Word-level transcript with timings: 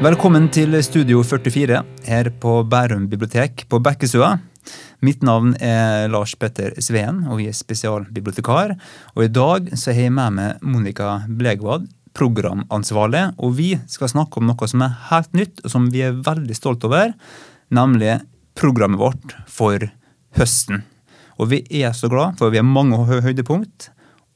Velkommen 0.00 0.46
til 0.48 0.72
Studio 0.80 1.18
44 1.20 1.82
her 2.06 2.28
på 2.40 2.54
Bærum 2.64 3.02
bibliotek 3.10 3.66
på 3.68 3.82
Bekkestua. 3.84 4.30
Mitt 5.04 5.20
navn 5.20 5.50
er 5.60 6.06
Lars 6.08 6.32
Petter 6.40 6.72
Sveen, 6.80 7.18
og 7.28 7.36
vi 7.36 7.50
er 7.50 7.56
spesialbibliotekar. 7.58 8.72
Og 9.12 9.26
i 9.26 9.28
dag 9.28 9.68
så 9.76 9.92
har 9.92 10.06
jeg 10.06 10.14
med 10.16 10.38
meg 10.38 10.64
Monica 10.64 11.18
Blegvad, 11.28 11.84
programansvarlig. 12.16 13.26
Og 13.44 13.52
vi 13.58 13.74
skal 13.92 14.08
snakke 14.14 14.40
om 14.40 14.48
noe 14.48 14.70
som 14.72 14.86
er 14.86 14.96
helt 15.10 15.36
nytt, 15.36 15.60
og 15.66 15.74
som 15.74 15.90
vi 15.92 16.00
er 16.08 16.16
veldig 16.16 16.56
stolt 16.56 16.86
over. 16.88 17.12
Nemlig 17.68 18.22
programmet 18.56 19.02
vårt 19.04 19.36
for 19.52 19.84
høsten. 20.40 20.80
Og 21.36 21.52
vi 21.52 21.60
er 21.82 21.92
så 21.92 22.08
glad, 22.08 22.40
for 22.40 22.48
vi 22.48 22.62
har 22.62 22.64
mange 22.64 23.04
høydepunkt. 23.04 23.90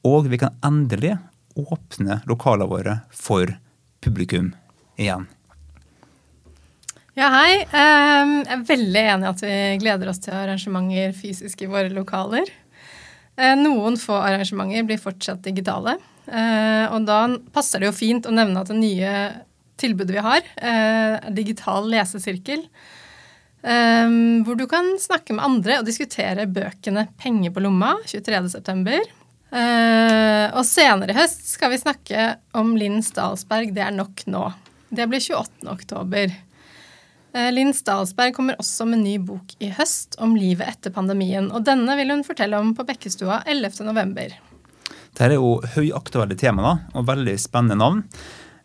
Og 0.05 0.29
vi 0.29 0.37
kan 0.45 0.61
endelig 0.61 1.17
åpne 1.57 2.21
lokalene 2.29 2.69
våre 2.69 2.99
for 3.09 3.49
publikum 4.05 4.53
igjen. 5.01 5.25
Ja, 7.15 7.29
hei. 7.31 7.61
Ehm, 7.71 8.41
jeg 8.41 8.51
er 8.51 8.63
veldig 8.67 9.01
enig 9.07 9.23
i 9.23 9.29
at 9.29 9.41
vi 9.45 9.57
gleder 9.79 10.09
oss 10.11 10.19
til 10.19 10.35
arrangementer 10.35 11.13
fysisk 11.15 11.61
i 11.63 11.69
våre 11.71 11.87
lokaler. 11.95 12.49
Eh, 13.39 13.53
noen 13.55 13.95
få 13.95 14.17
arrangementer 14.19 14.83
blir 14.83 14.99
fortsatt 14.99 15.39
digitale. 15.45 15.93
Eh, 16.27 16.91
og 16.91 17.05
da 17.07 17.21
passer 17.55 17.79
det 17.79 17.87
jo 17.87 17.95
fint 17.95 18.27
å 18.27 18.33
nevne 18.35 18.59
at 18.59 18.67
det 18.67 18.81
nye 18.81 19.13
tilbudet 19.79 20.11
vi 20.11 20.25
har, 20.25 20.43
eh, 20.59 21.15
er 21.15 21.31
digital 21.31 21.87
lesesirkel. 21.87 22.67
Ehm, 23.63 24.43
hvor 24.43 24.57
du 24.59 24.67
kan 24.67 24.83
snakke 24.99 25.31
med 25.31 25.45
andre 25.45 25.79
og 25.79 25.85
diskutere 25.85 26.51
bøkene 26.51 27.07
'Penger 27.15 27.51
på 27.51 27.63
lomma' 27.63 28.03
23.9. 28.03 28.99
Og 30.51 30.65
senere 30.65 31.11
i 31.11 31.19
høst 31.21 31.47
skal 31.47 31.69
vi 31.71 31.77
snakke 31.77 32.37
om 32.53 32.75
Linn 32.75 33.01
Stalsberg 33.01 33.73
'Det 33.73 33.87
er 33.87 33.91
nok 33.91 34.15
nå'. 34.27 34.53
Det 34.91 35.07
blir 35.07 35.19
28. 35.19 36.44
Eh, 37.35 37.51
Linn 37.51 37.73
Stalsberg 37.75 38.33
kommer 38.35 38.55
også 38.61 38.87
med 38.87 39.03
ny 39.03 39.17
bok 39.19 39.57
i 39.59 39.67
høst 39.75 40.15
om 40.23 40.37
livet 40.39 40.69
etter 40.71 40.93
pandemien. 40.95 41.49
og 41.51 41.65
Denne 41.67 41.97
vil 41.99 42.13
hun 42.13 42.23
fortelle 42.23 42.61
om 42.61 42.71
på 42.77 42.85
Bekkestua 42.87 43.41
11.11. 43.43 44.37
Dette 45.15 45.27
er 45.27 45.35
jo 45.35 45.57
høyaktuelle 45.75 46.37
temaer 46.39 46.85
og 46.95 47.07
veldig 47.09 47.35
spennende 47.39 47.79
navn. 47.81 48.05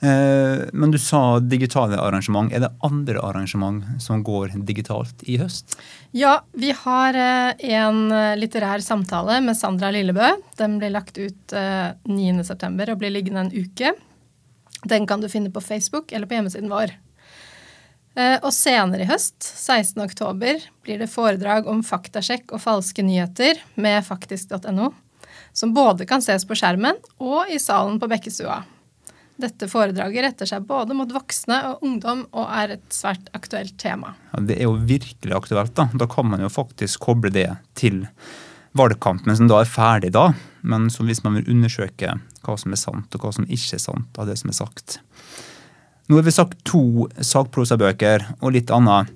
Eh, 0.01 0.71
men 0.71 0.95
du 0.95 1.01
sa 1.03 1.41
digitale 1.43 1.98
arrangement. 1.98 2.53
Er 2.55 2.63
det 2.63 2.71
andre 2.87 3.19
arrangement 3.27 3.98
som 3.98 4.23
går 4.23 4.55
digitalt 4.69 5.27
i 5.27 5.41
høst? 5.43 5.75
Ja, 6.15 6.39
vi 6.55 6.71
har 6.71 7.19
eh, 7.19 7.67
en 7.75 8.07
litterær 8.39 8.87
samtale 8.87 9.43
med 9.43 9.59
Sandra 9.59 9.91
Lillebø. 9.91 10.31
Den 10.63 10.79
blir 10.79 10.95
lagt 10.95 11.19
ut 11.19 11.59
9.9. 11.59 12.47
og 12.87 12.98
blir 13.03 13.19
liggende 13.19 13.48
en 13.48 13.55
uke. 13.67 13.97
Den 14.87 15.11
kan 15.11 15.21
du 15.21 15.29
finne 15.29 15.51
på 15.51 15.61
Facebook 15.61 16.13
eller 16.15 16.31
på 16.31 16.39
hjemmesiden 16.39 16.71
vår. 16.71 16.95
Eh, 18.19 18.39
og 18.42 18.50
senere 18.55 19.05
i 19.05 19.08
høst, 19.11 19.39
16.10, 19.44 20.66
blir 20.83 20.98
det 20.98 21.11
foredrag 21.12 21.69
om 21.70 21.84
faktasjekk 21.86 22.56
og 22.56 22.62
falske 22.64 23.05
nyheter 23.06 23.61
med 23.78 24.02
faktisk.no, 24.06 24.91
som 25.52 25.75
både 25.77 26.08
kan 26.11 26.25
ses 26.25 26.47
på 26.47 26.58
skjermen 26.58 26.98
og 27.22 27.50
i 27.52 27.61
salen 27.62 28.00
på 28.02 28.11
Bekkestua. 28.11 28.62
Dette 29.41 29.70
foredraget 29.72 30.25
retter 30.27 30.48
seg 30.48 30.67
både 30.69 30.94
mot 30.97 31.11
voksne 31.14 31.56
og 31.70 31.84
ungdom 31.86 32.27
og 32.36 32.50
er 32.52 32.75
et 32.75 32.92
svært 32.92 33.30
aktuelt 33.36 33.78
tema. 33.80 34.12
Ja, 34.34 34.42
det 34.50 34.58
er 34.58 34.69
jo 34.69 34.74
virkelig 34.77 35.36
aktuelt. 35.36 35.72
Da 35.78 35.89
Da 35.95 36.08
kan 36.11 36.28
man 36.28 36.42
jo 36.45 36.50
faktisk 36.52 37.00
koble 37.06 37.30
det 37.33 37.48
til 37.78 38.05
valgkampen 38.77 39.33
som 39.36 39.48
da 39.48 39.62
er 39.62 39.70
ferdig 39.70 40.12
da, 40.12 40.33
men 40.62 40.90
hvis 40.90 41.24
man 41.24 41.39
vil 41.39 41.48
undersøke 41.55 42.18
hva 42.45 42.58
som 42.58 42.74
er 42.74 42.80
sant 42.83 43.14
og 43.14 43.24
hva 43.24 43.33
som 43.33 43.48
ikke 43.48 43.79
er 43.79 43.83
sant 43.83 44.20
av 44.20 44.29
det 44.29 44.36
som 44.39 44.52
er 44.52 44.58
sagt. 44.61 45.01
Nå 46.11 46.17
har 46.19 46.25
vi 46.27 46.33
sagt 46.35 46.65
to 46.67 47.05
sakprosabøker 47.23 48.25
og 48.43 48.57
litt 48.57 48.71
annet, 48.75 49.13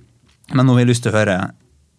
men 0.54 0.62
nå 0.62 0.76
har 0.76 0.84
vi 0.84 0.90
lyst 0.92 1.02
til 1.02 1.10
å 1.10 1.16
høre 1.16 1.38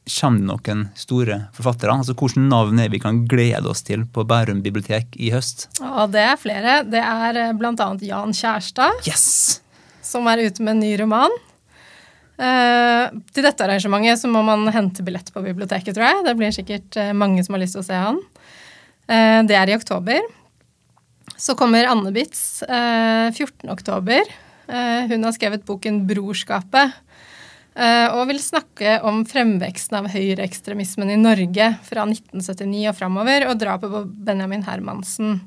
Kommer 0.06 0.40
det 0.40 0.46
noen 0.48 0.84
store 0.96 1.36
forfattere? 1.58 1.92
Altså 1.92 2.14
Hvilke 2.14 2.40
navn 2.40 2.80
er 2.80 2.92
vi 2.94 3.02
kan 3.04 3.24
glede 3.28 3.68
oss 3.68 3.82
til 3.84 4.06
på 4.08 4.24
Bærum 4.30 4.62
bibliotek 4.64 5.18
i 5.20 5.34
høst? 5.34 5.66
Ja, 5.82 6.06
Det 6.08 6.22
er 6.22 6.40
flere. 6.40 6.76
Det 6.88 7.02
er 7.02 7.40
eh, 7.42 7.52
bl.a. 7.58 7.88
Jan 8.06 8.32
Kjærstad, 8.38 9.02
yes! 9.10 9.60
som 10.06 10.30
er 10.32 10.46
ute 10.46 10.64
med 10.64 10.78
en 10.78 10.86
ny 10.86 10.94
roman. 11.02 11.36
Uh, 12.40 13.12
til 13.36 13.44
dette 13.44 13.68
arrangementet 13.68 14.22
så 14.22 14.32
må 14.32 14.46
man 14.48 14.64
hente 14.72 15.04
billett 15.04 15.34
på 15.34 15.44
biblioteket, 15.44 15.92
tror 15.98 16.08
jeg. 16.08 16.24
Det 16.30 16.38
blir 16.40 16.56
sikkert 16.56 17.02
uh, 17.02 17.12
mange 17.18 17.44
som 17.44 17.58
har 17.58 17.66
lyst 17.66 17.76
til 17.76 17.84
å 17.84 17.90
se 17.90 18.00
han. 18.00 18.24
Uh, 19.12 19.42
det 19.50 19.60
er 19.60 19.74
i 19.74 19.76
oktober. 19.76 20.24
Så 21.36 21.58
kommer 21.60 21.90
Anne 21.92 22.16
Bitz 22.16 22.62
14. 22.64 23.68
oktober. 23.74 24.24
Eh, 24.68 25.08
hun 25.12 25.24
har 25.24 25.34
skrevet 25.36 25.66
boken 25.66 26.06
'Brorskapet'. 26.08 26.94
Eh, 27.76 28.08
og 28.16 28.30
vil 28.30 28.40
snakke 28.40 29.02
om 29.04 29.26
fremveksten 29.28 29.98
av 30.00 30.08
høyreekstremismen 30.14 31.12
i 31.12 31.20
Norge 31.20 31.74
fra 31.84 32.06
1979 32.08 32.88
og 32.88 32.96
framover, 32.96 33.50
og 33.50 33.60
drapet 33.60 33.92
på 33.92 34.04
Benjamin 34.08 34.64
Hermansen. 34.64 35.42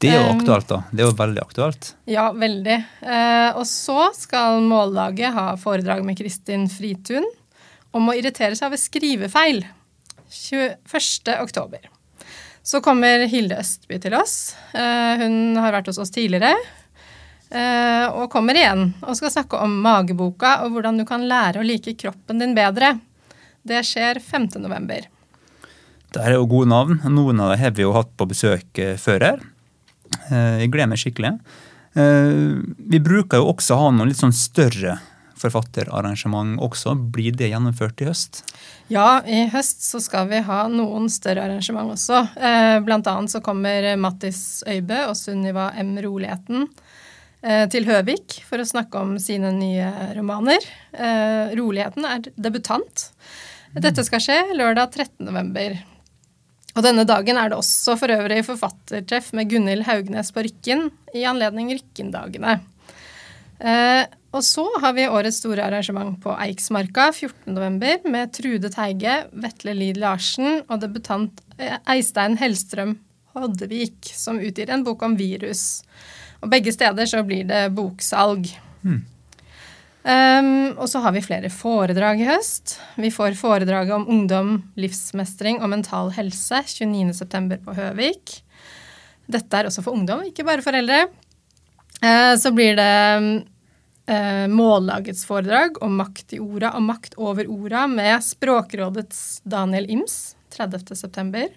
Det 0.00 0.10
er 0.10 0.18
jo 0.20 0.26
eh, 0.28 0.34
aktuelt, 0.36 0.68
da. 0.68 0.82
Det 0.92 1.00
er 1.00 1.08
jo 1.08 1.16
veldig 1.16 1.42
aktuelt. 1.42 1.92
Ja, 2.08 2.30
veldig. 2.32 2.76
Og 3.56 3.64
så 3.68 4.10
skal 4.16 4.60
Mållaget 4.64 5.32
ha 5.36 5.46
foredrag 5.60 6.04
med 6.04 6.18
Kristin 6.20 6.68
Fritun 6.72 7.24
om 7.92 8.08
å 8.08 8.16
irritere 8.16 8.56
seg 8.56 8.68
over 8.68 8.80
skrivefeil. 8.80 9.64
21. 10.30 11.40
oktober. 11.40 11.88
Så 12.62 12.80
kommer 12.84 13.24
Hilde 13.26 13.58
Østby 13.58 13.98
til 13.98 14.14
oss. 14.14 14.54
Hun 14.72 15.56
har 15.58 15.74
vært 15.74 15.88
hos 15.90 15.98
oss 15.98 16.12
tidligere. 16.14 16.54
Eh, 17.50 18.06
og 18.14 18.30
kommer 18.30 18.54
igjen 18.54 18.92
og 19.02 19.16
skal 19.18 19.32
snakke 19.34 19.58
om 19.58 19.80
mageboka 19.82 20.60
og 20.62 20.76
hvordan 20.76 21.00
du 21.00 21.04
kan 21.06 21.24
lære 21.26 21.58
å 21.58 21.66
like 21.66 21.96
kroppen 21.98 22.38
din 22.38 22.54
bedre. 22.54 22.94
Det 23.66 23.82
skjer 23.86 24.20
5.11. 24.22 25.08
Det 26.14 26.22
er 26.22 26.36
jo 26.36 26.46
gode 26.50 26.70
navn. 26.70 27.00
Noen 27.10 27.42
av 27.42 27.50
dem 27.50 27.62
har 27.64 27.74
vi 27.74 27.82
jo 27.82 27.94
hatt 27.96 28.12
på 28.14 28.28
besøk 28.30 28.78
eh, 28.78 28.94
før 29.00 29.26
her. 29.26 29.42
Eh, 30.30 30.62
jeg 30.62 30.70
gleder 30.70 30.92
meg 30.92 31.02
skikkelig. 31.02 31.34
Vi 31.90 32.98
bruker 33.02 33.40
jo 33.40 33.48
også 33.50 33.74
å 33.74 33.80
ha 33.80 33.86
noen 33.90 34.12
litt 34.12 34.20
sånn 34.20 34.30
større 34.30 34.92
forfatterarrangement 35.40 36.60
også. 36.62 36.92
Blir 37.10 37.34
det 37.34 37.48
gjennomført 37.50 37.98
i 38.04 38.06
høst? 38.06 38.44
Ja, 38.94 39.24
i 39.26 39.48
høst 39.50 39.82
så 39.82 39.98
skal 39.98 40.28
vi 40.30 40.38
ha 40.46 40.60
noen 40.70 41.08
større 41.10 41.48
arrangement 41.48 41.90
også. 41.96 42.20
Blant 42.86 43.10
annet 43.10 43.34
så 43.34 43.42
kommer 43.42 43.88
Mattis 43.98 44.62
Øybø 44.70 45.00
og 45.08 45.18
Sunniva 45.18 45.72
M. 45.82 45.96
Roligheten 46.06 46.68
til 47.40 47.86
Høvik 47.88 48.40
for 48.44 48.60
å 48.60 48.68
snakke 48.68 49.00
om 49.00 49.14
sine 49.22 49.48
nye 49.56 49.86
romaner. 50.16 50.60
Eh, 50.92 51.54
'Roligheten' 51.56 52.04
er 52.04 52.26
debutant. 52.36 53.06
Dette 53.72 54.04
skal 54.04 54.20
skje 54.20 54.38
lørdag 54.58 54.92
13.11. 54.92 55.78
Og 56.76 56.84
denne 56.86 57.04
dagen 57.06 57.38
er 57.38 57.50
det 57.50 57.58
også 57.58 57.96
for 57.98 58.12
øvrig 58.12 58.42
forfattertreff 58.46 59.32
med 59.34 59.50
Gunhild 59.50 59.86
Haugnes 59.88 60.30
på 60.34 60.44
Rykken 60.46 60.88
i 61.16 61.24
anledning 61.26 61.72
Rykkendagene. 61.74 62.60
Eh, 63.60 64.04
og 64.30 64.44
så 64.46 64.64
har 64.80 64.94
vi 64.94 65.08
årets 65.10 65.40
store 65.42 65.64
arrangement 65.66 66.14
på 66.22 66.32
Eiksmarka 66.38 67.08
14.11. 67.10 68.06
med 68.08 68.32
Trude 68.36 68.70
Teige, 68.72 69.16
Vetle 69.32 69.74
Lid 69.74 69.98
Larsen 70.00 70.62
og 70.68 70.80
debutant 70.84 71.42
Eistein 71.58 72.38
Hellstrøm 72.40 72.94
Hoddevik, 73.34 74.06
som 74.14 74.40
utgir 74.42 74.70
en 74.70 74.86
bok 74.86 75.02
om 75.06 75.18
virus. 75.18 75.82
Og 76.40 76.50
begge 76.52 76.72
steder 76.72 77.08
så 77.08 77.22
blir 77.26 77.46
det 77.48 77.68
boksalg. 77.76 78.48
Mm. 78.82 79.00
Um, 80.00 80.78
og 80.80 80.86
så 80.88 81.02
har 81.04 81.12
vi 81.12 81.20
flere 81.20 81.50
foredrag 81.52 82.22
i 82.22 82.28
høst. 82.28 82.78
Vi 82.96 83.10
får 83.12 83.36
foredraget 83.36 83.92
om 83.98 84.06
ungdom, 84.08 84.54
livsmestring 84.80 85.60
og 85.60 85.68
mental 85.74 86.08
helse 86.16 86.62
29.9. 86.64 87.58
på 87.66 87.76
Høvik. 87.76 88.38
Dette 89.30 89.58
er 89.58 89.68
også 89.68 89.84
for 89.84 89.94
ungdom, 89.94 90.24
ikke 90.24 90.46
bare 90.48 90.64
foreldre. 90.64 91.04
Uh, 92.00 92.32
så 92.40 92.52
blir 92.56 92.78
det 92.80 92.94
uh, 94.08 94.46
Mållagets 94.48 95.26
foredrag 95.28 95.76
om 95.84 96.00
makt 96.00 96.32
i 96.32 96.40
orda 96.40 96.72
og 96.78 96.86
makt 96.88 97.18
over 97.20 97.50
orda 97.52 97.84
med 97.92 98.24
Språkrådets 98.24 99.42
Daniel 99.44 99.90
Ims 99.92 100.32
30.9. 100.56 101.50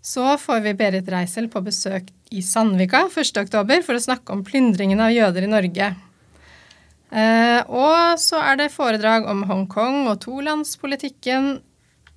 Så 0.00 0.24
får 0.40 0.64
vi 0.64 0.72
Berit 0.80 1.12
Reisel 1.12 1.50
på 1.52 1.60
besøk 1.60 2.08
i 2.30 2.42
Sandvika 2.46 3.08
1.10 3.10 3.82
for 3.82 3.98
å 3.98 4.02
snakke 4.02 4.34
om 4.34 4.44
plyndringen 4.46 5.02
av 5.02 5.10
jøder 5.14 5.46
i 5.46 5.50
Norge. 5.50 5.88
Eh, 7.10 7.60
og 7.66 8.20
så 8.22 8.38
er 8.46 8.60
det 8.60 8.70
foredrag 8.70 9.26
om 9.30 9.42
Hongkong 9.48 10.04
og 10.12 10.20
tolandspolitikken 10.22 11.56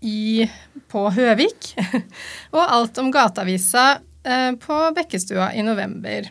i, 0.06 0.46
på 0.92 1.08
Høvik. 1.16 1.74
og 2.56 2.62
alt 2.62 3.00
om 3.02 3.10
Gateavisa 3.14 3.88
eh, 4.22 4.52
på 4.62 4.80
Bekkestua 4.94 5.50
i 5.58 5.66
november. 5.66 6.30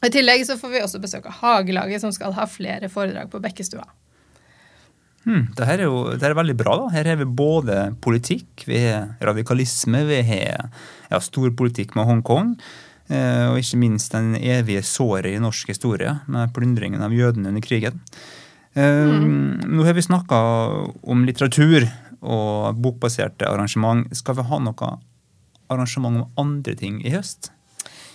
Og 0.00 0.08
I 0.08 0.12
tillegg 0.12 0.42
så 0.48 0.58
får 0.58 0.74
vi 0.74 0.82
også 0.82 1.00
besøk 1.02 1.28
av 1.30 1.38
Hagelaget, 1.44 2.02
som 2.02 2.12
skal 2.14 2.34
ha 2.36 2.48
flere 2.50 2.90
foredrag 2.92 3.30
på 3.30 3.40
Bekkestua. 3.44 3.86
Hmm, 5.26 5.48
det 5.58 5.66
her 5.66 5.80
er 5.82 5.88
jo 5.88 6.02
det 6.14 6.26
er 6.26 6.36
veldig 6.38 6.54
bra. 6.58 6.76
da. 6.82 6.90
Her 6.94 7.08
har 7.10 7.22
vi 7.22 7.26
både 7.38 7.78
politikk, 8.02 8.66
vi 8.66 8.82
har 8.84 9.14
radikalisme, 9.22 10.04
vi 10.06 10.20
har 10.26 10.68
ja, 11.10 11.22
stor 11.22 11.54
politikk 11.58 11.96
med 11.98 12.06
Hongkong. 12.10 12.52
Eh, 13.06 13.44
og 13.50 13.60
ikke 13.60 13.78
minst 13.78 14.14
den 14.14 14.34
evige 14.38 14.82
såret 14.86 15.30
i 15.30 15.42
norsk 15.42 15.70
historie, 15.70 16.16
med 16.26 16.52
plyndringen 16.56 17.04
av 17.04 17.14
jødene 17.14 17.52
under 17.52 17.64
krigen. 17.64 18.02
Mm. 18.76 19.62
Nå 19.72 19.86
har 19.86 19.94
vi 19.96 20.02
snakka 20.04 20.38
om 21.08 21.22
litteratur 21.24 21.86
og 22.20 22.76
bokbaserte 22.76 23.48
arrangement. 23.48 24.10
Skal 24.12 24.36
vi 24.36 24.44
ha 24.44 24.58
noe 24.60 24.88
arrangement 25.72 26.20
om 26.20 26.42
andre 26.42 26.74
ting 26.76 26.98
i 27.00 27.14
høst? 27.14 27.48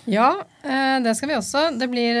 Ja, 0.06 0.36
eh, 0.62 1.00
det 1.02 1.16
skal 1.18 1.32
vi 1.32 1.38
også. 1.40 1.64
Det 1.80 1.88
blir 1.90 2.20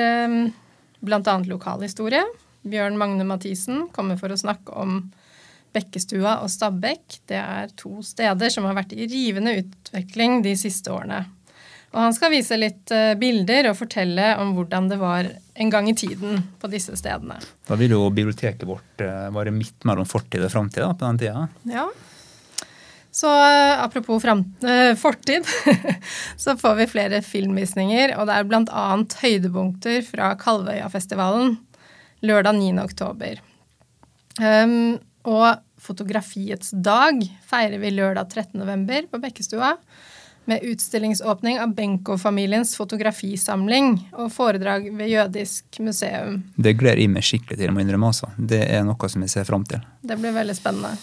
bl.a. 1.02 1.36
lokalhistorie. 1.46 2.24
Bjørn 2.62 2.98
Magne 2.98 3.26
Mathisen 3.26 3.88
kommer 3.94 4.18
for 4.18 4.34
å 4.34 4.38
snakke 4.38 4.74
om 4.78 5.04
Bekkestua 5.72 6.38
og 6.44 6.50
Stabekk. 6.52 7.22
Det 7.28 7.38
er 7.38 7.72
to 7.78 8.02
steder 8.06 8.52
som 8.52 8.66
har 8.68 8.76
vært 8.76 8.92
i 8.94 9.08
rivende 9.10 9.54
utvikling 9.62 10.42
de 10.44 10.54
siste 10.58 10.92
årene. 10.92 11.24
Og 11.92 11.98
han 12.00 12.14
skal 12.16 12.32
vise 12.32 12.56
litt 12.56 12.92
uh, 12.94 13.12
bilder 13.20 13.68
og 13.70 13.76
fortelle 13.76 14.32
om 14.40 14.54
hvordan 14.56 14.88
det 14.88 14.98
var 15.00 15.28
en 15.52 15.72
gang 15.72 15.90
i 15.90 15.96
tiden 15.96 16.40
på 16.60 16.70
disse 16.72 16.96
stedene. 16.96 17.36
Da 17.68 17.76
vil 17.80 17.92
jo 17.92 18.06
biblioteket 18.14 18.64
vårt 18.68 19.04
uh, 19.04 19.28
være 19.34 19.52
midt 19.54 19.84
mellom 19.88 20.08
fortid 20.08 20.44
og 20.46 20.52
framtid 20.54 20.86
på 20.88 21.04
den 21.04 21.20
tida. 21.20 21.44
Ja. 21.68 21.88
Så 23.12 23.28
uh, 23.28 23.82
apropos 23.84 24.22
fram, 24.24 24.46
fortid, 24.96 25.44
så 26.44 26.56
får 26.56 26.78
vi 26.80 26.88
flere 26.94 27.20
filmvisninger. 27.26 28.16
Og 28.16 28.28
det 28.30 28.38
er 28.38 28.48
bl.a. 28.48 28.86
høydepunkter 29.20 30.00
fra 30.08 30.32
Kalvøyafestivalen 30.40 31.58
lørdag 32.24 32.56
9. 32.56 32.72
oktober. 32.82 33.42
Um, 34.40 34.96
og 35.28 35.60
Fotografiets 35.82 36.70
dag 36.78 37.18
feirer 37.44 37.80
vi 37.82 37.90
lørdag 37.90 38.30
13. 38.30 38.54
november 38.60 39.08
på 39.10 39.18
Bekkestua 39.22 39.74
med 40.50 40.64
utstillingsåpning 40.66 41.60
av 41.62 41.74
Benkow-familiens 41.76 42.74
fotografisamling 42.78 43.94
og 44.12 44.32
foredrag 44.34 44.88
ved 44.98 45.12
Jødisk 45.12 45.80
museum. 45.84 46.42
Det 46.56 46.74
gleder 46.80 47.02
jeg 47.04 47.12
meg 47.12 47.26
skikkelig 47.26 47.60
til. 47.60 47.72
må 47.72 47.84
innrømme 47.84 48.10
altså. 48.10 48.30
Det 48.36 48.62
er 48.66 48.84
noe 48.86 49.10
som 49.12 49.24
jeg 49.24 49.34
ser 49.34 49.48
fram 49.48 49.66
til. 49.68 49.82
Det 50.02 50.18
blir 50.18 50.34
veldig 50.34 50.56
spennende. 50.58 50.96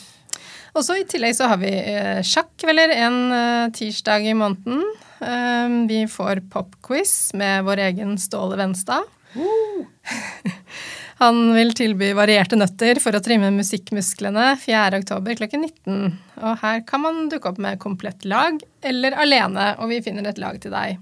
Og 0.77 0.85
så 0.85 0.99
I 0.99 1.05
tillegg 1.09 1.33
så 1.37 1.49
har 1.49 1.59
vi 1.61 1.71
eh, 1.71 2.19
sjakkvelder 2.25 2.93
en 2.99 3.19
eh, 3.33 3.71
tirsdag 3.75 4.27
i 4.29 4.35
måneden. 4.37 4.83
Um, 5.19 5.87
vi 5.89 6.05
får 6.07 6.45
popquiz 6.51 7.33
med 7.35 7.65
vår 7.67 7.81
egen 7.89 8.15
Ståle 8.21 8.55
Venstad. 8.59 9.07
Uh. 9.35 9.83
Han 11.19 11.49
vil 11.51 11.73
tilby 11.75 12.13
varierte 12.15 12.55
nøtter 12.55 13.01
for 13.03 13.17
å 13.17 13.19
trimme 13.19 13.49
musikkmusklene 13.51 14.53
4.10 14.61 15.35
klokken 15.41 15.65
19. 15.67 16.13
Og 16.39 16.53
her 16.61 16.79
kan 16.87 17.03
man 17.03 17.25
dukke 17.31 17.51
opp 17.51 17.59
med 17.59 17.81
komplett 17.83 18.23
lag 18.23 18.61
eller 18.87 19.17
alene, 19.19 19.73
og 19.83 19.91
vi 19.91 19.99
finner 20.05 20.29
et 20.29 20.39
lag 20.39 20.55
til 20.63 20.71
deg. 20.71 20.95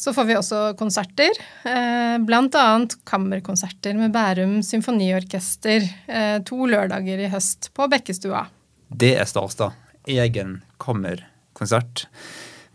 Så 0.00 0.14
får 0.16 0.28
vi 0.28 0.36
også 0.38 0.60
konserter, 0.78 1.34
eh, 1.66 2.14
bl.a. 2.22 2.68
kammerkonserter 3.10 3.98
med 3.98 4.14
Bærum 4.14 4.60
symfoniorkester 4.64 5.82
eh, 6.06 6.38
to 6.46 6.70
lørdager 6.70 7.20
i 7.20 7.28
høst 7.34 7.72
på 7.76 7.90
Bekkestua. 7.90 8.46
Det 8.88 9.16
er 9.18 9.26
stas, 9.28 9.58
da. 9.58 9.72
Egen 10.08 10.60
kammerkonsert 10.80 12.06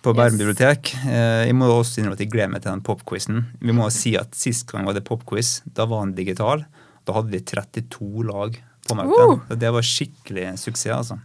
på 0.05 0.13
Bærum 0.13 0.37
bibliotek. 0.37 0.91
Eh, 1.09 1.47
jeg 1.47 1.55
må 1.57 1.67
også 1.71 1.99
innrømme 1.99 2.17
at 2.17 2.21
jeg 2.21 2.29
gleder 2.33 2.51
meg 2.53 2.61
til 2.61 2.75
den 2.75 2.83
popquizen. 2.85 3.41
Vi 3.57 3.73
må 3.73 3.87
si 3.93 4.13
at 4.19 4.35
Sist 4.37 4.67
gang 4.69 4.85
var 4.85 4.93
det 4.97 5.05
popquiz. 5.07 5.59
Da 5.65 5.87
var 5.89 6.05
den 6.05 6.13
digital. 6.17 6.65
Da 7.05 7.15
hadde 7.15 7.33
vi 7.33 7.41
32 7.41 8.25
lag 8.27 8.59
påmeldte. 8.85 9.25
Uh! 9.25 9.55
Det 9.57 9.71
var 9.73 9.85
skikkelig 9.85 10.51
suksess, 10.61 10.93
altså. 10.93 11.17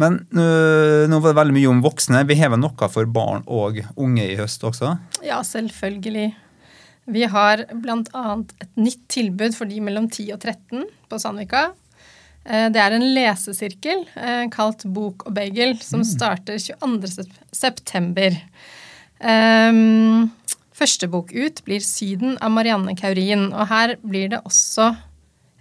Men 0.00 0.22
øh, 0.32 1.04
nå 1.12 1.18
var 1.20 1.30
det 1.30 1.38
veldig 1.38 1.56
mye 1.58 1.70
om 1.70 1.82
voksne. 1.84 2.24
Vi 2.26 2.38
har 2.40 2.50
vel 2.54 2.62
noe 2.62 2.90
for 2.90 3.10
barn 3.12 3.44
og 3.46 3.82
unge 4.00 4.24
i 4.32 4.38
høst 4.38 4.64
også? 4.66 4.94
Ja, 5.26 5.42
selvfølgelig. 5.46 6.30
Vi 7.10 7.26
har 7.30 7.66
bl.a. 7.70 8.24
et 8.62 8.72
nytt 8.80 9.04
tilbud 9.12 9.54
for 9.56 9.70
de 9.70 9.82
mellom 9.84 10.08
10 10.08 10.30
og 10.34 10.40
13 10.40 10.88
på 11.10 11.20
Sandvika. 11.22 11.68
Eh, 12.50 12.66
det 12.72 12.82
er 12.82 12.96
en 12.96 13.06
lesesirkel 13.14 14.04
eh, 14.18 14.44
kalt 14.52 14.84
Bok 14.90 15.26
og 15.28 15.34
bagel, 15.36 15.76
som 15.84 16.02
mm. 16.02 16.08
starter 16.08 16.58
22.9. 16.58 17.28
september. 17.54 18.38
første 20.80 21.06
bok 21.12 21.32
ut 21.32 21.60
blir 21.66 21.80
'Syden' 21.84 22.38
av 22.40 22.50
Marianne 22.50 22.96
Kaurin. 22.96 23.52
Og 23.52 23.68
her 23.68 23.96
blir 24.02 24.30
det 24.32 24.40
også 24.40 24.94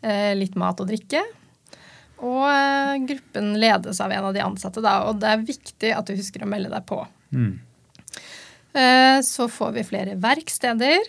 eh, 0.02 0.34
litt 0.34 0.56
mat 0.56 0.80
og 0.80 0.88
drikke. 0.88 1.22
Og 2.20 3.06
gruppen 3.08 3.54
ledes 3.60 4.00
av 4.02 4.12
en 4.12 4.30
av 4.30 4.34
de 4.34 4.44
ansatte, 4.44 4.82
da, 4.84 5.06
og 5.08 5.20
det 5.20 5.28
er 5.30 5.44
viktig 5.44 5.92
at 5.96 6.08
du 6.08 6.16
husker 6.16 6.44
å 6.44 6.50
melde 6.52 6.72
deg 6.72 6.84
på. 6.88 7.00
Mm. 7.32 7.60
Så 9.24 9.48
får 9.48 9.72
vi 9.78 9.86
flere 9.88 10.18
verksteder, 10.20 11.00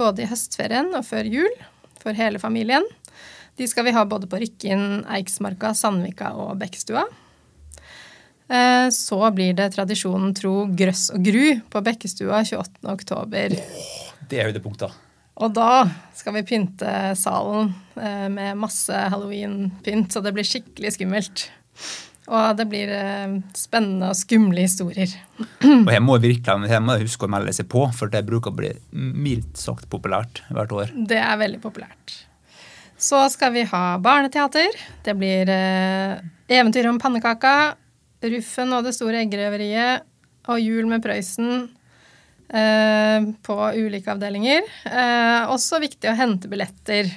både 0.00 0.24
i 0.24 0.30
høstferien 0.30 0.88
og 0.96 1.04
før 1.04 1.28
jul, 1.28 1.52
for 2.00 2.16
hele 2.16 2.40
familien. 2.40 2.88
De 3.56 3.68
skal 3.68 3.84
vi 3.84 3.92
ha 3.94 4.04
både 4.08 4.28
på 4.30 4.40
Rykken, 4.40 5.04
Eiksmarka, 5.12 5.74
Sandvika 5.76 6.32
og 6.40 6.56
Bekkestua. 6.60 7.04
Eh, 8.52 8.88
så 8.90 9.20
blir 9.32 9.54
det 9.56 9.70
tradisjonen 9.76 10.34
tro 10.36 10.66
grøss 10.76 11.08
og 11.14 11.24
gru 11.24 11.46
på 11.72 11.82
Bekkestua 11.84 12.42
28.10. 12.48 13.58
Det 14.28 14.40
er 14.40 14.50
høydepunktet. 14.50 15.00
Og 15.42 15.52
da 15.56 15.84
skal 16.16 16.36
vi 16.36 16.44
pynte 16.46 17.12
salen 17.16 17.72
eh, 17.96 18.28
med 18.32 18.58
masse 18.60 18.92
halloween-pynt, 18.92 20.12
så 20.12 20.24
det 20.24 20.34
blir 20.36 20.48
skikkelig 20.48 20.96
skummelt. 20.98 21.46
Og 22.32 22.56
det 22.58 22.66
blir 22.70 22.92
eh, 22.94 23.38
spennende 23.58 24.12
og 24.12 24.18
skumle 24.18 24.66
historier. 24.66 25.14
og 25.64 25.92
her 25.92 26.04
må 26.04 26.18
virkelig 26.22 26.72
her 26.72 26.84
må 26.84 26.98
huske 27.00 27.26
å 27.26 27.32
melde 27.32 27.54
seg 27.56 27.70
på, 27.72 27.86
for 27.96 28.12
det 28.12 28.24
bruker 28.28 28.52
å 28.52 28.60
bli 28.60 28.74
mildt 28.92 29.60
sagt 29.60 29.88
populært 29.92 30.44
hvert 30.52 30.76
år. 30.76 30.92
Det 31.08 31.18
er 31.20 31.40
veldig 31.40 31.62
populært. 31.64 32.20
Så 33.02 33.18
skal 33.34 33.50
vi 33.56 33.64
ha 33.66 33.98
barneteater. 33.98 34.68
Det 35.02 35.14
blir 35.18 35.48
eh, 35.50 36.20
Eventyr 36.52 36.86
om 36.86 37.00
pannekaka, 37.02 37.74
Ruffen 38.22 38.74
og 38.76 38.86
det 38.86 38.92
store 38.94 39.24
eggerøveriet 39.24 40.04
og 40.52 40.60
Jul 40.62 40.86
med 40.90 41.02
Prøysen 41.02 41.50
eh, 42.46 43.26
på 43.42 43.58
ulike 43.74 44.14
avdelinger. 44.14 44.62
Eh, 44.86 45.50
også 45.50 45.82
viktig 45.82 46.12
å 46.12 46.16
hente 46.18 46.50
billetter. 46.52 47.10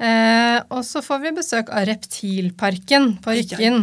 Eh, 0.00 0.58
og 0.72 0.80
så 0.88 1.04
får 1.04 1.24
vi 1.26 1.36
besøk 1.42 1.72
av 1.76 1.84
Reptilparken 1.90 3.18
på 3.20 3.36
Rykken. 3.36 3.82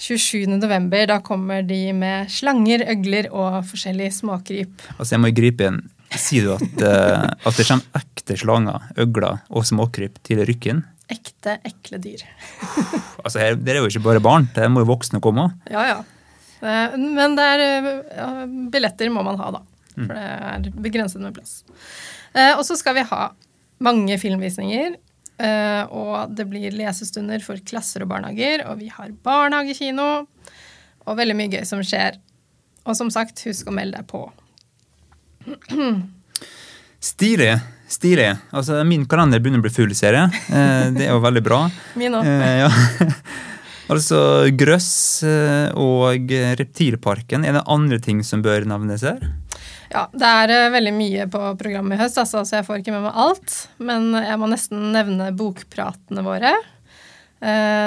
27.11. 0.00 1.06
Da 1.12 1.20
kommer 1.20 1.60
de 1.68 1.82
med 1.92 2.32
slanger, 2.32 2.88
øgler 2.96 3.28
og 3.28 3.60
forskjellige 3.68 4.22
småkryp. 4.22 4.88
Altså 4.96 5.18
jeg 5.18 5.26
må 5.26 5.36
gripe 5.36 5.68
inn 5.68 5.82
Sier 6.20 6.46
du 6.46 6.54
at, 6.54 6.82
uh, 6.84 7.26
at, 7.32 7.56
det 7.56 7.66
kommer 7.66 8.00
ekte 8.00 8.36
slanger, 8.40 8.88
øgler 9.00 9.40
og 9.48 9.66
småkryp 9.68 10.20
til 10.26 10.42
Rykken? 10.46 10.84
Ekte, 11.10 11.56
ekle 11.66 11.98
dyr. 12.02 12.22
altså, 13.24 13.40
her, 13.40 13.58
Det 13.58 13.74
er 13.74 13.80
jo 13.80 13.90
ikke 13.90 14.04
bare 14.04 14.22
barn, 14.22 14.48
det 14.54 14.68
må 14.70 14.84
jo 14.84 14.90
voksne 14.92 15.22
komme 15.24 15.48
òg. 15.48 15.70
Ja, 15.72 15.86
ja. 15.88 15.98
Eh, 16.60 16.96
men 17.00 17.34
det 17.38 17.46
er 17.56 17.62
ja, 18.14 18.30
billetter 18.70 19.10
må 19.10 19.24
man 19.26 19.40
ha, 19.40 19.50
da. 19.58 19.62
For 19.96 20.06
mm. 20.06 20.10
det 20.12 20.70
er 20.70 20.82
begrenset 20.86 21.22
med 21.24 21.34
plass. 21.34 21.62
Eh, 22.36 22.52
og 22.54 22.62
så 22.68 22.76
skal 22.78 23.00
vi 23.00 23.06
ha 23.10 23.30
mange 23.82 24.18
filmvisninger. 24.20 24.98
og 25.90 26.34
det 26.36 26.44
blir 26.50 26.74
lesestunder 26.76 27.40
for 27.40 27.56
klasser 27.64 28.04
og 28.04 28.10
barnehager. 28.12 28.66
Og 28.68 28.82
vi 28.82 28.90
har 28.92 29.08
barnehagekino. 29.24 30.08
Og 31.08 31.16
veldig 31.16 31.36
mye 31.38 31.50
gøy 31.56 31.64
som 31.64 31.80
skjer. 31.80 32.20
Og 32.84 32.96
som 32.96 33.10
sagt, 33.12 33.40
husk 33.48 33.68
å 33.68 33.74
melde 33.74 33.98
deg 33.98 34.08
på. 34.10 34.26
Stilig. 37.00 37.54
Stilig. 37.90 38.28
Altså, 38.54 38.84
min 38.86 39.02
kalender 39.10 39.40
begynner 39.42 39.58
å 39.58 39.64
bli 39.64 39.72
full, 39.74 39.92
ser 39.98 40.14
jeg. 40.14 40.42
Eh, 40.54 40.90
det 40.94 41.08
er 41.08 41.14
jo 41.14 41.22
veldig 41.24 41.42
bra. 41.42 41.64
Min 41.98 42.14
òg. 42.14 42.28
Eh, 42.28 42.60
ja. 42.60 42.68
altså 43.92 44.20
grøss 44.54 44.92
eh, 45.26 45.72
og 45.74 46.30
Reptilparken. 46.60 47.46
Er 47.48 47.58
det 47.58 47.64
andre 47.66 47.98
ting 48.04 48.22
som 48.26 48.44
bør 48.46 48.68
nevnes 48.70 49.02
her? 49.08 49.24
Ja, 49.90 50.04
det 50.14 50.28
er 50.44 50.70
veldig 50.70 50.92
mye 50.94 51.26
på 51.32 51.42
programmet 51.58 51.96
i 51.96 52.02
høst, 52.04 52.20
altså, 52.22 52.44
så 52.46 52.60
jeg 52.60 52.68
får 52.68 52.78
ikke 52.78 52.94
med 52.94 53.08
meg 53.08 53.18
alt. 53.24 53.56
Men 53.82 54.12
jeg 54.20 54.38
må 54.38 54.52
nesten 54.52 54.92
nevne 54.94 55.32
bokpratene 55.34 56.22
våre. 56.22 56.54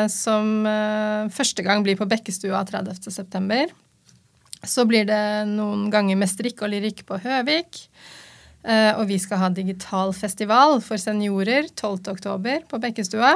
Som 0.10 0.66
første 1.32 1.64
gang 1.64 1.84
blir 1.86 1.96
på 1.96 2.08
Bekkestua 2.10 2.64
30.9. 2.68 3.70
Så 4.64 4.86
blir 4.88 5.08
det 5.08 5.24
noen 5.50 5.90
ganger 5.92 6.20
med 6.20 6.32
strikk 6.32 6.64
og 6.64 6.72
lyrikk 6.72 7.04
på 7.08 7.20
Høvik. 7.24 7.82
Uh, 8.64 8.96
og 8.96 9.10
vi 9.10 9.18
skal 9.20 9.42
ha 9.42 9.50
digital 9.52 10.14
festival 10.16 10.78
for 10.84 11.02
seniorer 11.02 11.68
12.10 11.76 12.64
på 12.70 12.80
Bekkestua. 12.80 13.34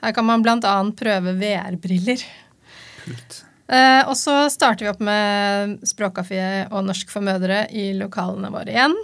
Her 0.00 0.14
kan 0.16 0.24
man 0.24 0.44
bl.a. 0.44 0.72
prøve 0.96 1.34
VR-briller. 1.36 2.24
Uh, 3.68 4.08
og 4.08 4.14
så 4.16 4.46
starter 4.48 4.86
vi 4.86 4.92
opp 4.94 5.02
med 5.04 5.84
språkkafé 5.88 6.40
og 6.70 6.86
norsk 6.88 7.12
for 7.12 7.24
mødre 7.24 7.66
i 7.68 7.90
lokalene 7.98 8.48
våre 8.54 8.72
igjen. 8.72 8.96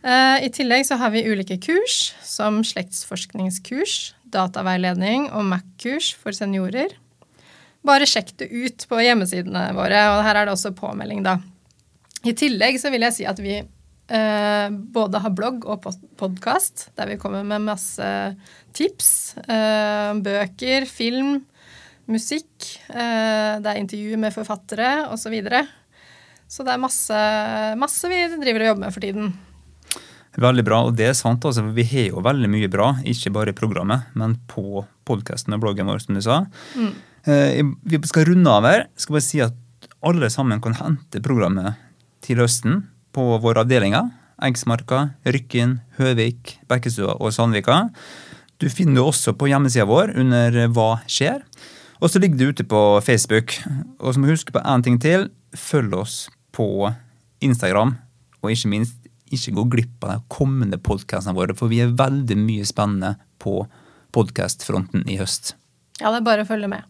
Uh, 0.00 0.40
I 0.40 0.48
tillegg 0.56 0.86
så 0.88 0.96
har 0.96 1.12
vi 1.12 1.26
ulike 1.28 1.58
kurs, 1.60 2.14
som 2.24 2.62
slektsforskningskurs, 2.64 4.14
dataveiledning 4.32 5.28
og 5.34 5.44
Mac-kurs 5.52 6.14
for 6.16 6.32
seniorer. 6.32 6.96
Bare 7.86 8.08
sjekk 8.08 8.34
det 8.40 8.50
ut 8.50 8.86
på 8.88 9.00
hjemmesidene 9.00 9.70
våre, 9.76 10.04
og 10.14 10.22
her 10.26 10.40
er 10.40 10.48
det 10.48 10.54
også 10.54 10.74
påmelding, 10.76 11.22
da. 11.26 11.38
I 12.26 12.34
tillegg 12.36 12.76
så 12.80 12.92
vil 12.92 13.06
jeg 13.06 13.16
si 13.16 13.26
at 13.28 13.38
vi 13.40 13.54
eh, 13.56 14.66
både 14.68 15.22
har 15.24 15.32
blogg 15.36 15.64
og 15.64 15.86
podkast, 16.20 16.90
der 16.98 17.08
vi 17.08 17.20
kommer 17.20 17.46
med 17.46 17.64
masse 17.64 18.08
tips. 18.76 19.38
Eh, 19.40 20.12
bøker, 20.20 20.88
film, 20.90 21.38
musikk. 22.10 22.52
Eh, 22.92 23.56
det 23.62 23.72
er 23.72 23.80
intervju 23.80 24.20
med 24.20 24.36
forfattere 24.36 24.90
osv. 25.08 25.24
Så, 25.24 25.32
videre. 25.32 25.64
så 26.50 26.66
det 26.66 26.74
er 26.74 26.82
masse, 26.82 27.22
masse 27.80 28.10
vi 28.12 28.26
driver 28.36 28.66
og 28.66 28.72
jobber 28.72 28.84
med 28.84 28.98
for 28.98 29.06
tiden. 29.06 29.32
Veldig 30.40 30.62
bra, 30.62 30.84
og 30.86 30.94
det 30.98 31.08
er 31.10 31.16
sant. 31.18 31.44
altså, 31.44 31.64
Vi 31.74 31.84
har 31.90 32.10
jo 32.12 32.22
veldig 32.22 32.50
mye 32.50 32.68
bra, 32.70 32.92
ikke 33.02 33.32
bare 33.34 33.50
i 33.54 33.56
programmet, 33.56 34.12
men 34.14 34.36
på 34.50 34.84
podkasten 35.08 35.56
og 35.56 35.64
bloggen 35.64 35.88
vår, 35.90 36.04
som 36.04 36.18
du 36.18 36.22
sa. 36.22 36.44
Mm. 36.76 36.92
Eh, 37.28 37.60
vi 37.82 38.00
skal 38.08 38.28
runde 38.30 38.50
av 38.50 38.64
her. 38.64 38.86
skal 38.96 39.18
bare 39.18 39.26
si 39.26 39.40
at 39.44 39.56
alle 40.02 40.30
sammen 40.30 40.60
kan 40.60 40.74
hente 40.74 41.20
programmet 41.20 41.76
til 42.24 42.40
høsten 42.40 42.86
på 43.12 43.38
våre 43.42 43.64
avdelinger. 43.64 44.10
Eiksmarka, 44.40 45.10
Rykken, 45.28 45.80
Høvik, 45.98 46.58
Bekkestua 46.68 47.18
og 47.20 47.32
Sandvika. 47.32 47.90
Du 48.60 48.68
finner 48.72 49.00
det 49.00 49.04
også 49.04 49.34
på 49.36 49.50
hjemmesida 49.50 49.84
vår 49.88 50.14
under 50.20 50.56
Hva 50.72 51.02
skjer? 51.08 51.42
Og 52.00 52.08
så 52.08 52.20
ligger 52.20 52.38
det 52.38 52.48
ute 52.48 52.64
på 52.64 52.80
Facebook. 53.04 53.58
Og 54.00 54.14
så 54.14 54.20
må 54.20 54.28
du 54.28 54.32
huske 54.32 54.54
på 54.54 54.64
én 54.64 54.84
ting 54.84 54.96
til. 55.00 55.28
Følg 55.52 55.92
oss 55.96 56.30
på 56.56 56.88
Instagram, 57.44 57.98
og 58.40 58.52
ikke 58.52 58.72
minst 58.72 58.96
ikke 59.30 59.54
gå 59.58 59.64
glipp 59.76 60.04
av 60.04 60.16
de 60.16 60.32
kommende 60.32 60.78
podkastene 60.82 61.36
våre, 61.36 61.54
for 61.56 61.70
vi 61.70 61.82
er 61.84 61.94
veldig 61.96 62.36
mye 62.40 62.66
spennende 62.68 63.14
på 63.42 63.62
podkastfronten 64.14 65.06
i 65.06 65.20
høst. 65.20 65.54
Ja, 66.00 66.10
det 66.10 66.22
er 66.22 66.26
bare 66.26 66.46
å 66.46 66.48
følge 66.48 66.70
med. 66.72 66.89